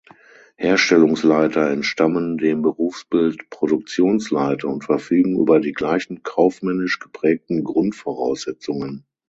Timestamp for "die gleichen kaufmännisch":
5.59-6.97